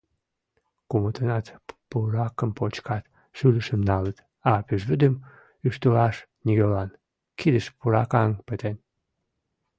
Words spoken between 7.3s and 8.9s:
кидышт пуракаҥ пытен.